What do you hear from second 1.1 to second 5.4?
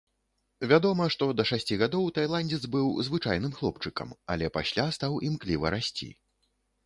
што да шасці гадоў тайландзец быў звычайным хлопчыкам, але пасля стаў